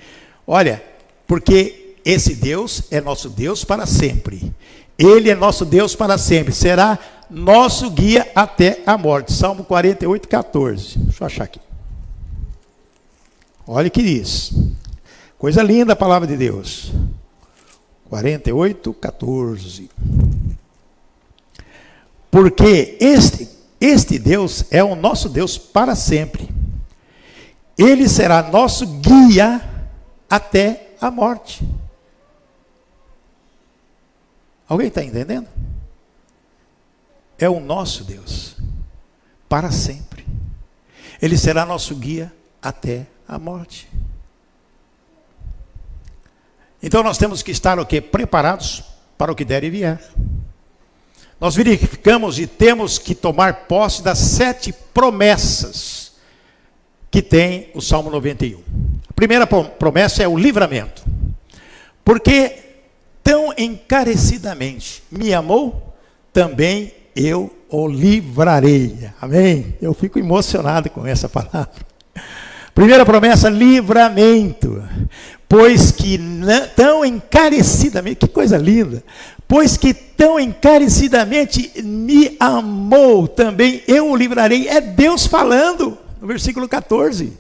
[0.46, 0.84] Olha,
[1.26, 4.52] porque esse Deus é nosso Deus para sempre.
[4.98, 6.54] Ele é nosso Deus para sempre.
[6.54, 9.34] Será nosso guia até a morte.
[9.34, 11.00] Salmo 48, 14.
[11.00, 11.60] Deixa eu achar aqui.
[13.66, 14.54] Olha o que diz.
[15.38, 16.92] Coisa linda a palavra de Deus.
[18.10, 19.90] 48, 14.
[22.32, 26.50] Porque este este Deus é o nosso Deus para sempre.
[27.78, 29.62] Ele será nosso guia
[30.30, 31.68] até a morte.
[34.68, 35.48] Alguém está entendendo?
[37.38, 38.56] É o nosso Deus
[39.48, 40.26] para sempre.
[41.22, 43.88] Ele será nosso guia até a morte.
[46.82, 48.00] Então nós temos que estar o quê?
[48.02, 48.84] Preparados
[49.18, 50.00] para o que der e vier
[51.40, 56.14] nós verificamos e temos que tomar posse das sete promessas
[57.12, 58.60] que tem o Salmo 91.
[59.08, 61.06] A primeira promessa é o livramento.
[62.04, 62.58] Porque
[63.24, 65.96] tão encarecidamente me amou,
[66.34, 69.10] também eu o livrarei.
[69.20, 69.76] Amém?
[69.82, 71.86] Eu fico emocionado com essa palavra.
[72.74, 74.84] Primeira promessa, livramento.
[75.50, 76.20] Pois que
[76.76, 79.04] tão encarecidamente, que coisa linda,
[79.48, 84.68] pois que tão encarecidamente me amou, também eu o livrarei.
[84.68, 87.34] É Deus falando, no versículo 14.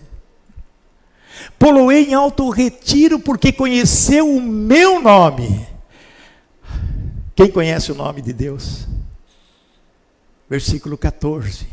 [1.60, 5.68] Poloei em alto retiro, porque conheceu o meu nome.
[7.36, 8.88] Quem conhece o nome de Deus?
[10.50, 11.68] Versículo 14.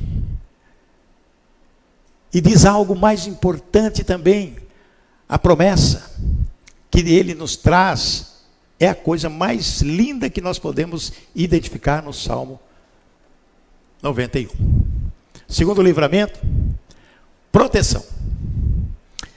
[2.32, 4.56] E diz algo mais importante também,
[5.28, 6.12] a promessa
[6.90, 8.34] que ele nos traz
[8.78, 12.58] é a coisa mais linda que nós podemos identificar no Salmo
[14.02, 14.48] 91.
[15.48, 16.40] Segundo livramento,
[17.52, 18.04] proteção.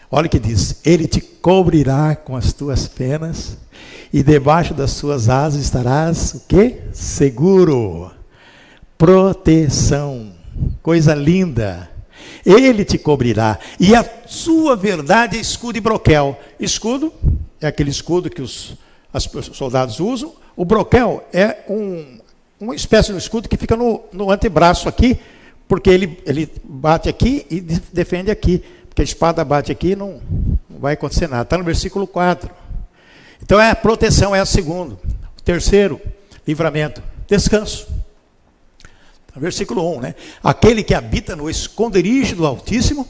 [0.09, 3.57] Olha o que diz: Ele te cobrirá com as tuas penas,
[4.11, 6.81] e debaixo das suas asas estarás o quê?
[6.93, 8.16] Seguro.
[8.97, 10.33] Proteção.
[10.81, 11.89] Coisa linda.
[12.45, 16.39] Ele te cobrirá, e a sua verdade é escudo e broquel.
[16.59, 17.13] Escudo
[17.59, 18.77] é aquele escudo que os
[19.13, 20.33] os soldados usam.
[20.55, 22.19] O broquel é um,
[22.59, 25.19] uma espécie de escudo que fica no, no antebraço aqui,
[25.67, 28.63] porque ele, ele bate aqui e defende aqui.
[28.89, 30.19] Porque a espada bate aqui e não,
[30.69, 31.43] não vai acontecer nada.
[31.43, 32.49] Está no versículo 4.
[33.41, 34.99] Então é a proteção, é a segundo.
[35.37, 36.01] O terceiro,
[36.47, 37.87] livramento, descanso.
[39.39, 40.15] Versículo 1, né?
[40.43, 43.07] Aquele que habita no esconderijo do Altíssimo,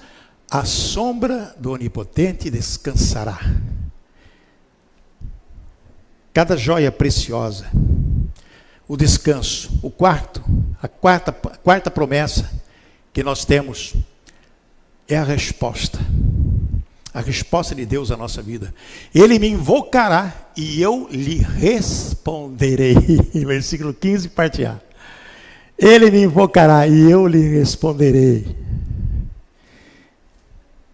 [0.50, 3.40] a sombra do Onipotente descansará
[6.38, 7.66] cada joia preciosa.
[8.88, 9.80] O descanso.
[9.82, 10.44] O quarto,
[10.80, 12.48] a quarta, a quarta promessa
[13.12, 13.96] que nós temos
[15.08, 15.98] é a resposta.
[17.12, 18.72] A resposta de Deus à nossa vida.
[19.16, 22.94] Ele me invocará e eu lhe responderei.
[23.34, 24.80] Versículo 15, parte A.
[25.78, 28.56] Ele me invocará e eu lhe responderei.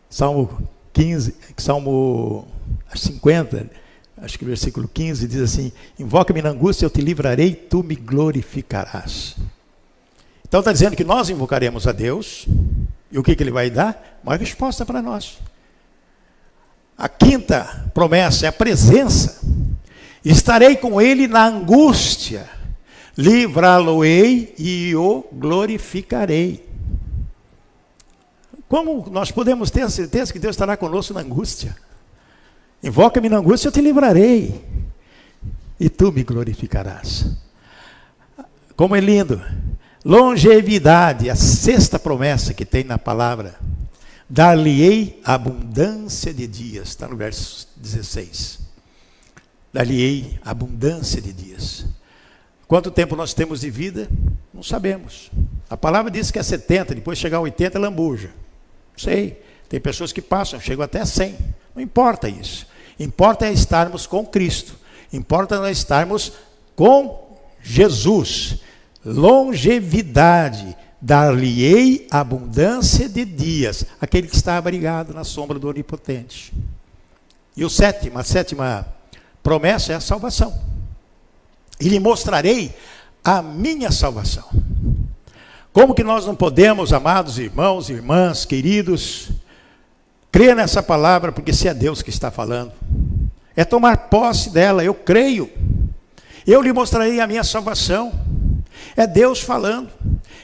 [0.10, 2.48] Salmo 15, Salmo
[2.94, 3.84] 50
[4.24, 9.36] acho que versículo 15 diz assim: Invoca-me na angústia, eu te livrarei, tu me glorificarás.
[10.48, 12.48] Então está dizendo que nós invocaremos a Deus,
[13.12, 14.20] e o que, que ele vai dar?
[14.24, 15.40] Uma resposta para nós.
[16.98, 19.42] A quinta promessa é a presença.
[20.24, 22.48] Estarei com ele na angústia,
[23.18, 26.68] livrá-lo-ei e o glorificarei.
[28.68, 31.76] Como nós podemos ter a certeza que Deus estará conosco na angústia?
[32.82, 34.66] Invoca-me na angústia, eu te livrarei.
[35.80, 37.28] E tu me glorificarás.
[38.76, 39.42] Como é lindo.
[40.04, 43.60] Longevidade, a sexta promessa que tem na palavra.
[44.30, 46.90] Dar-lhe-ei abundância de dias.
[46.90, 48.60] Está no verso 16.
[49.72, 51.86] Dar-lhe-ei abundância de dias.
[52.74, 54.10] Quanto tempo nós temos de vida?
[54.52, 55.30] Não sabemos.
[55.70, 58.32] A palavra diz que é 70, depois chegar a 80 é lambuja.
[58.98, 59.40] Sei.
[59.70, 61.38] Tem pessoas que passam, chegam até 100.
[61.76, 62.66] Não importa isso.
[63.00, 64.76] Importa é estarmos com Cristo.
[65.14, 66.34] Importa nós estarmos
[66.76, 68.58] com Jesus.
[69.06, 70.76] Longevidade.
[71.00, 73.86] Dar-lhe-ei abundância de dias.
[74.02, 76.52] Aquele que está abrigado na sombra do Onipotente.
[77.56, 78.88] E o sétimo, a sétima
[79.44, 80.73] promessa é a salvação.
[81.80, 82.76] E lhe mostrarei
[83.24, 84.50] a minha salvação.
[85.72, 89.32] Como que nós não podemos, amados irmãos, irmãs, queridos,
[90.34, 92.72] Creia nessa palavra, porque se é Deus que está falando,
[93.56, 95.48] é tomar posse dela, eu creio.
[96.46, 98.12] Eu lhe mostrarei a minha salvação.
[98.98, 99.92] É Deus falando.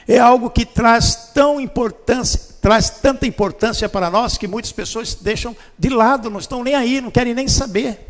[0.06, 5.56] É algo que traz tão importância, traz tanta importância para nós que muitas pessoas deixam
[5.76, 8.08] de lado, não estão nem aí, não querem nem saber.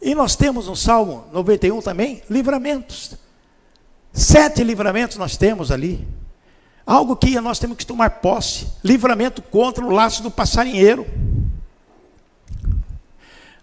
[0.00, 3.16] E nós temos no Salmo 91 também livramentos.
[4.12, 6.06] Sete livramentos nós temos ali.
[6.86, 8.66] Algo que nós temos que tomar posse.
[8.82, 11.06] Livramento contra o laço do passarinheiro.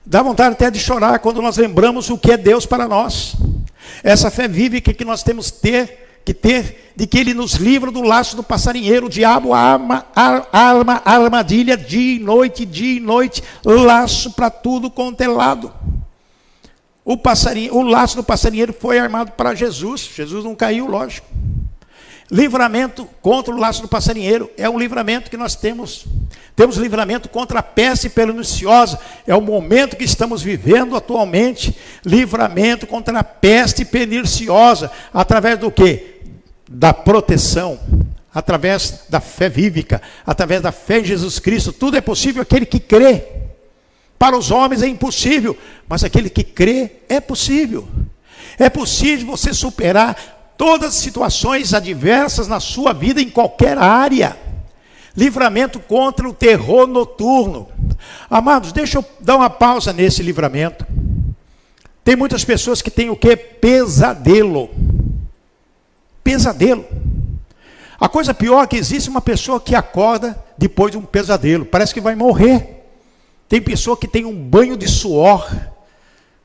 [0.05, 3.35] Dá vontade até de chorar quando nós lembramos o que é Deus para nós.
[4.03, 8.01] Essa fé vive que nós temos ter, que ter de que Ele nos livra do
[8.01, 9.07] laço do passarinheiro.
[9.07, 15.21] O diabo arma, arma armadilha dia e noite, dia e noite, laço para tudo quanto
[15.21, 15.73] é lado.
[17.05, 20.09] O, passarinho, o laço do passarinheiro foi armado para Jesus.
[20.15, 21.27] Jesus não caiu, lógico.
[22.31, 26.05] Livramento contra o laço do passarinheiro é um livramento que nós temos.
[26.55, 28.99] Temos livramento contra a peste perniciosa.
[29.27, 31.77] É o momento que estamos vivendo atualmente.
[32.03, 34.91] Livramento contra a peste perniciosa.
[35.13, 36.21] Através do que?
[36.67, 37.79] Da proteção.
[38.33, 40.01] Através da fé vívica.
[40.25, 41.71] Através da fé em Jesus Cristo.
[41.71, 43.44] Tudo é possível aquele que crê.
[44.17, 47.87] Para os homens é impossível, mas aquele que crê é possível.
[48.57, 54.37] É possível você superar todas as situações adversas na sua vida em qualquer área.
[55.15, 57.67] Livramento contra o terror noturno.
[58.29, 60.85] Amados, deixa eu dar uma pausa nesse livramento.
[62.03, 63.35] Tem muitas pessoas que têm o que?
[63.35, 64.69] Pesadelo.
[66.23, 66.85] Pesadelo.
[67.99, 71.93] A coisa pior é que existe uma pessoa que acorda depois de um pesadelo, parece
[71.93, 72.74] que vai morrer.
[73.47, 75.47] Tem pessoa que tem um banho de suor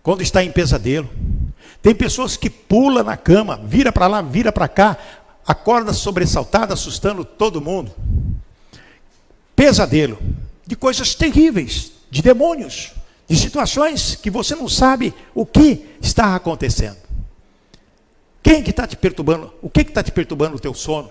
[0.02, 1.08] quando está em pesadelo.
[1.82, 4.96] Tem pessoas que pula na cama, vira para lá, vira para cá,
[5.46, 7.92] acorda sobressaltada, assustando todo mundo.
[9.56, 10.18] Pesadelo
[10.66, 12.92] de coisas terríveis, de demônios,
[13.26, 16.98] de situações que você não sabe o que está acontecendo.
[18.42, 19.52] Quem que está te perturbando?
[19.62, 21.10] O que está te perturbando o teu sono?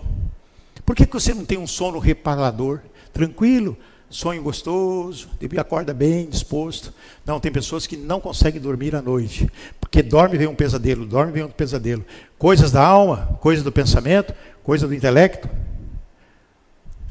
[0.86, 2.82] Por que, que você não tem um sono reparador,
[3.14, 3.78] tranquilo,
[4.10, 6.94] sonho gostoso, e acorda bem, disposto.
[7.26, 11.32] Não, tem pessoas que não conseguem dormir à noite, porque dorme vem um pesadelo, dorme
[11.32, 12.04] vem um pesadelo.
[12.38, 15.50] Coisas da alma, coisas do pensamento, coisas do intelecto.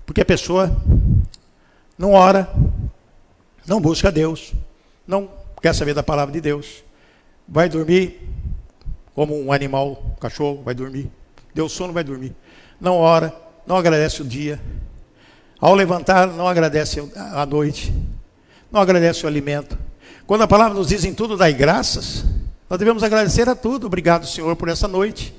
[0.05, 0.77] Porque a pessoa
[1.97, 2.51] não ora,
[3.67, 4.53] não busca Deus,
[5.07, 5.31] não
[5.63, 6.83] quer saber da palavra de Deus.
[7.47, 8.21] Vai dormir
[9.15, 11.11] como um animal, um cachorro, vai dormir.
[11.55, 12.35] Deu sono, vai dormir.
[12.81, 13.35] Não ora,
[13.67, 14.61] não agradece o dia,
[15.61, 17.93] ao levantar, não agradece a noite,
[18.71, 19.79] não agradece o alimento.
[20.27, 22.25] Quando a palavra nos diz em tudo, dai graças,
[22.69, 23.87] nós devemos agradecer a tudo.
[23.87, 25.35] Obrigado, Senhor, por essa noite.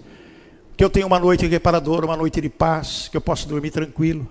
[0.76, 4.28] Que eu tenha uma noite reparadora, uma noite de paz, que eu possa dormir tranquilo.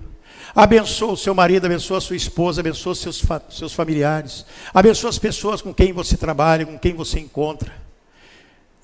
[0.54, 4.44] Abençoa o seu marido, abençoa a sua esposa, abençoa seus, seus familiares.
[4.74, 7.72] Abençoa as pessoas com quem você trabalha, com quem você encontra.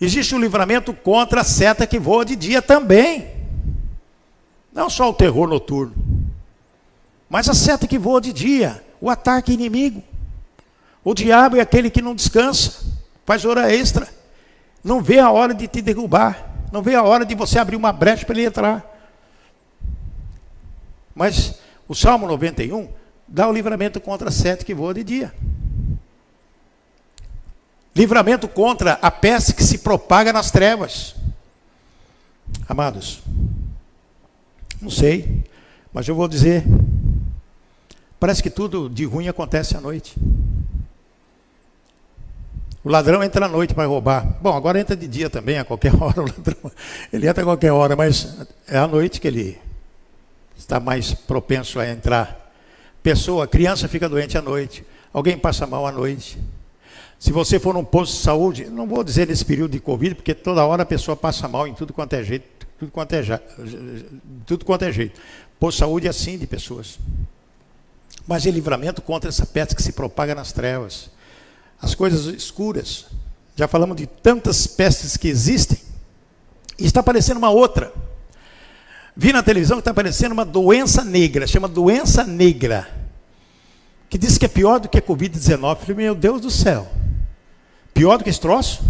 [0.00, 3.32] Existe um livramento contra a seta que voa de dia também.
[4.72, 5.94] Não só o terror noturno.
[7.34, 10.00] Mas a seta que voa de dia, o ataque inimigo.
[11.02, 12.84] O diabo é aquele que não descansa,
[13.26, 14.06] faz hora extra,
[14.84, 17.92] não vê a hora de te derrubar, não vê a hora de você abrir uma
[17.92, 18.86] brecha para ele entrar.
[21.12, 22.88] Mas o Salmo 91
[23.26, 25.34] dá o livramento contra a seta que voa de dia.
[27.96, 31.16] Livramento contra a peste que se propaga nas trevas.
[32.68, 33.24] Amados,
[34.80, 35.44] não sei,
[35.92, 36.62] mas eu vou dizer
[38.24, 40.16] Parece que tudo de ruim acontece à noite.
[42.82, 44.38] O ladrão entra à noite para roubar.
[44.40, 46.72] Bom, agora entra de dia também, a qualquer hora o ladrão.
[47.12, 48.34] Ele entra a qualquer hora, mas
[48.66, 49.58] é à noite que ele
[50.56, 52.50] está mais propenso a entrar.
[53.02, 54.86] Pessoa, criança fica doente à noite.
[55.12, 56.38] Alguém passa mal à noite.
[57.18, 60.32] Se você for num posto de saúde, não vou dizer nesse período de Covid, porque
[60.32, 63.22] toda hora a pessoa passa mal em tudo quanto é jeito, tudo quanto é,
[64.46, 65.20] tudo quanto é jeito.
[65.60, 66.98] Posto de saúde é assim de pessoas
[68.26, 71.10] mas é livramento contra essa peste que se propaga nas trevas.
[71.80, 73.06] As coisas escuras.
[73.56, 75.78] Já falamos de tantas pestes que existem.
[76.78, 77.92] E está aparecendo uma outra.
[79.16, 82.88] Vi na televisão que está aparecendo uma doença negra, chama doença negra.
[84.08, 85.76] Que diz que é pior do que a Covid-19.
[85.76, 86.88] Falei, meu Deus do céu.
[87.92, 88.82] Pior do que esse troço?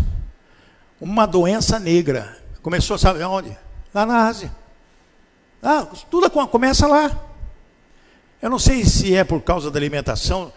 [1.00, 2.38] Uma doença negra.
[2.62, 3.56] Começou, sabe onde?
[3.92, 4.50] Lá na Ásia.
[5.62, 7.33] Ah, tudo começa lá.
[8.44, 10.52] Eu não sei se é por causa da alimentação,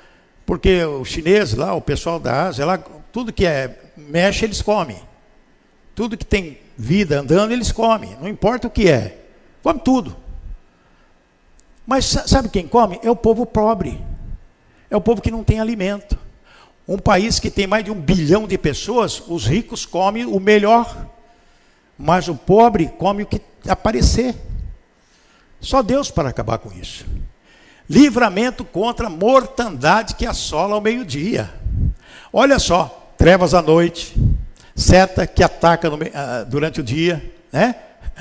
[0.45, 4.99] porque o chinês lá, o pessoal da Ásia, lá, tudo que é mexe, eles comem.
[5.95, 8.17] Tudo que tem vida andando, eles comem.
[8.19, 9.25] Não importa o que é.
[9.63, 10.17] Come tudo.
[11.85, 12.99] Mas sabe quem come?
[13.01, 14.03] É o povo pobre.
[14.89, 16.19] É o povo que não tem alimento.
[16.85, 21.07] Um país que tem mais de um bilhão de pessoas, os ricos comem o melhor.
[21.97, 24.35] Mas o pobre come o que aparecer.
[25.61, 27.05] Só Deus para acabar com isso.
[27.89, 31.49] Livramento contra a mortandade que assola ao meio-dia.
[32.31, 34.15] Olha só, trevas à noite,
[34.75, 37.75] seta que ataca no, uh, durante o dia, né?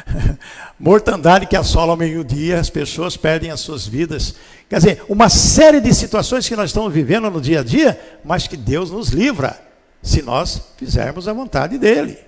[0.79, 4.37] Mortandade que assola ao meio-dia, as pessoas perdem as suas vidas.
[4.69, 8.47] Quer dizer, uma série de situações que nós estamos vivendo no dia a dia, mas
[8.47, 9.59] que Deus nos livra,
[10.03, 12.19] se nós fizermos a vontade dEle,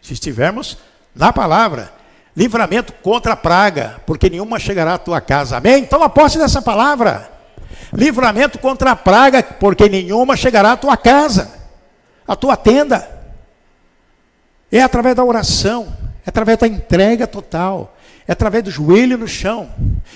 [0.00, 0.78] se estivermos
[1.14, 1.99] na palavra.
[2.36, 5.56] Livramento contra a praga, porque nenhuma chegará à tua casa.
[5.56, 5.84] Amém?
[5.84, 7.30] Toma posse dessa palavra.
[7.92, 11.52] Livramento contra a praga, porque nenhuma chegará à tua casa,
[12.26, 13.08] à tua tenda.
[14.70, 15.92] É através da oração,
[16.24, 17.96] é através da entrega total,
[18.28, 19.68] é através do joelho no chão,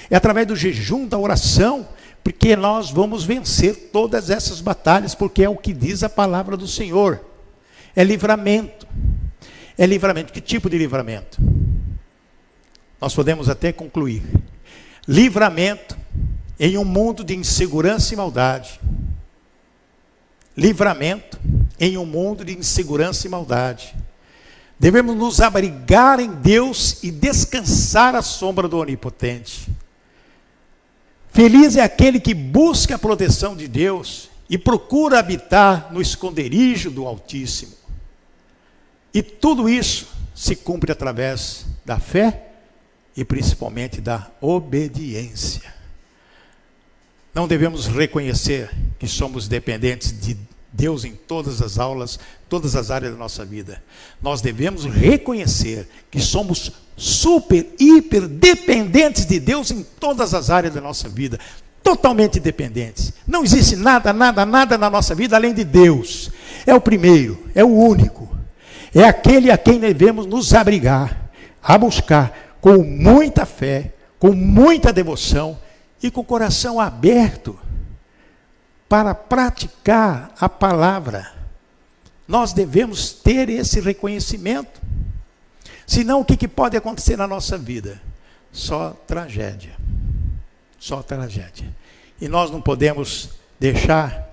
[0.08, 1.88] é através do jejum, da oração,
[2.22, 6.68] porque nós vamos vencer todas essas batalhas, porque é o que diz a palavra do
[6.68, 7.20] Senhor.
[7.96, 8.86] É livramento.
[9.76, 10.32] É livramento.
[10.32, 11.38] Que tipo de livramento?
[13.00, 14.22] Nós podemos até concluir.
[15.06, 15.96] Livramento
[16.58, 18.80] em um mundo de insegurança e maldade.
[20.56, 21.38] Livramento
[21.78, 23.94] em um mundo de insegurança e maldade.
[24.78, 29.68] Devemos nos abrigar em Deus e descansar à sombra do Onipotente.
[31.30, 37.06] Feliz é aquele que busca a proteção de Deus e procura habitar no esconderijo do
[37.06, 37.72] Altíssimo.
[39.12, 42.53] E tudo isso se cumpre através da fé
[43.16, 45.72] e principalmente da obediência.
[47.34, 50.36] Não devemos reconhecer que somos dependentes de
[50.72, 53.82] Deus em todas as aulas, todas as áreas da nossa vida.
[54.20, 60.80] Nós devemos reconhecer que somos super, hiper dependentes de Deus em todas as áreas da
[60.80, 61.38] nossa vida.
[61.82, 63.12] Totalmente dependentes.
[63.26, 66.30] Não existe nada, nada, nada na nossa vida além de Deus.
[66.66, 68.28] É o primeiro, é o único.
[68.94, 71.30] É aquele a quem devemos nos abrigar,
[71.62, 75.58] a buscar com muita fé, com muita devoção
[76.02, 77.58] e com o coração aberto
[78.88, 81.30] para praticar a palavra.
[82.26, 84.80] Nós devemos ter esse reconhecimento.
[85.86, 88.00] Senão, o que, que pode acontecer na nossa vida?
[88.50, 89.76] Só tragédia.
[90.78, 91.70] Só tragédia.
[92.18, 93.28] E nós não podemos
[93.60, 94.26] deixar,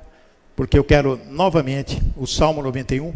[0.56, 3.14] porque eu quero novamente o Salmo 91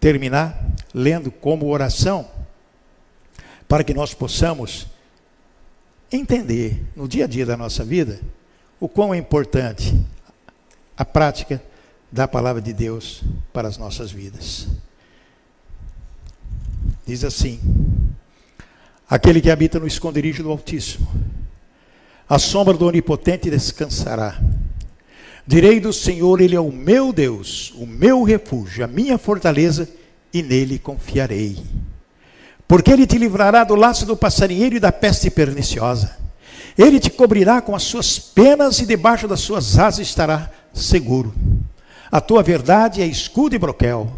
[0.00, 0.58] terminar
[0.94, 2.37] lendo como oração,
[3.68, 4.86] para que nós possamos
[6.10, 8.18] entender no dia a dia da nossa vida
[8.80, 9.94] o quão é importante
[10.96, 11.62] a prática
[12.10, 14.66] da palavra de Deus para as nossas vidas.
[17.06, 17.60] Diz assim:
[19.08, 21.06] Aquele que habita no esconderijo do Altíssimo,
[22.28, 24.40] a sombra do Onipotente descansará.
[25.46, 29.88] Direi do Senhor, Ele é o meu Deus, o meu refúgio, a minha fortaleza,
[30.32, 31.56] e nele confiarei.
[32.68, 36.16] Porque Ele te livrará do laço do passarinheiro e da peste perniciosa.
[36.76, 41.34] Ele te cobrirá com as suas penas e debaixo das suas asas estará seguro.
[42.12, 44.12] A tua verdade é escudo e broquel.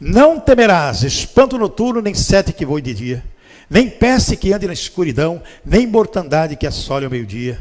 [0.00, 3.24] Não temerás espanto noturno, nem sete que voe de dia,
[3.72, 7.58] nem peste que ande na escuridão, nem mortandade que assole ao meio-dia.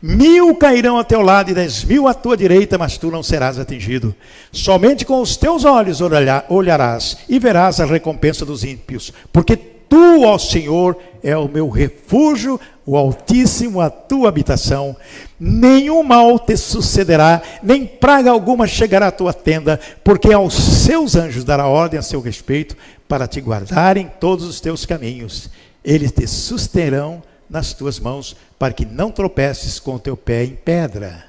[0.00, 3.58] Mil cairão a teu lado e dez mil à tua direita, mas tu não serás
[3.58, 4.14] atingido.
[4.52, 6.02] Somente com os teus olhos
[6.50, 12.60] olharás e verás a recompensa dos ímpios, porque tu, ó Senhor, é o meu refúgio,
[12.86, 14.96] o Altíssimo a tua habitação.
[15.38, 21.44] Nenhum mal te sucederá, nem praga alguma chegará à tua tenda, porque aos seus anjos
[21.44, 22.76] dará ordem a seu respeito
[23.08, 25.50] para te guardar em todos os teus caminhos.
[25.84, 30.56] Eles te susterão nas tuas mãos, para que não tropeces com o teu pé em
[30.56, 31.24] pedra.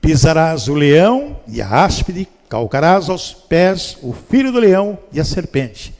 [0.00, 5.24] Pisarás o leão e a áspide, calcarás aos pés o filho do leão e a
[5.24, 5.94] serpente.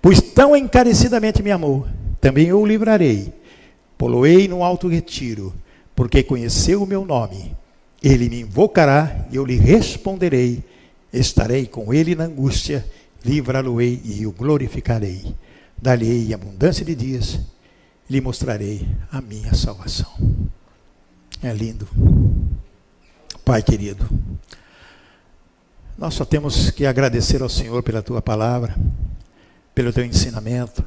[0.00, 1.86] Pois tão encarecidamente me amou,
[2.20, 3.32] também eu o livrarei
[3.98, 5.54] Poloei no alto retiro,
[5.94, 7.56] porque conheceu o meu nome.
[8.02, 10.62] Ele me invocará e eu lhe responderei.
[11.12, 12.84] Estarei com ele na angústia,
[13.24, 15.34] livrá-lo-ei e o glorificarei.
[15.80, 17.40] Dar-lhe-ei abundância de dias,
[18.08, 20.12] lhe mostrarei a minha salvação.
[21.42, 21.88] É lindo.
[23.44, 24.06] Pai querido,
[25.96, 28.74] nós só temos que agradecer ao Senhor pela tua palavra,
[29.74, 30.84] pelo teu ensinamento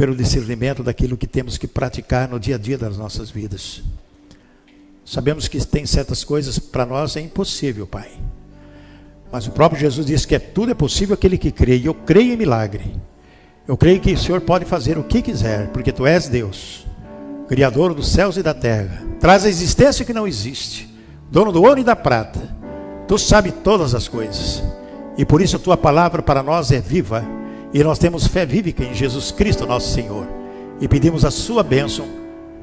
[0.00, 3.82] pelo discernimento daquilo que temos que praticar no dia a dia das nossas vidas.
[5.04, 8.08] Sabemos que tem certas coisas para nós é impossível, Pai.
[9.30, 11.92] Mas o próprio Jesus disse que é, tudo é possível aquele que crê, e eu
[11.92, 12.96] creio em milagre.
[13.68, 16.86] Eu creio que o Senhor pode fazer o que quiser, porque tu és Deus,
[17.46, 19.02] Criador dos céus e da terra.
[19.20, 20.88] Traz a existência que não existe,
[21.30, 22.40] dono do ouro e da prata.
[23.06, 24.62] Tu sabe todas as coisas.
[25.18, 27.22] E por isso a tua palavra para nós é viva
[27.72, 30.26] e nós temos fé vívica em Jesus Cristo, nosso Senhor.
[30.80, 32.06] E pedimos a sua bênção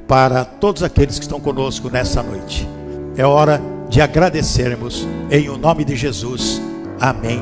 [0.07, 2.67] para todos aqueles que estão conosco nessa noite.
[3.15, 6.61] É hora de agradecermos em o nome de Jesus.
[6.99, 7.41] Amém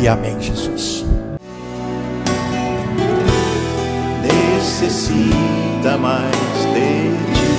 [0.00, 1.04] e amém, Jesus.
[4.22, 6.30] Necessita mais
[6.74, 7.52] de ti.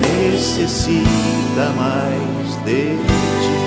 [0.00, 3.61] Necessita mais de ti.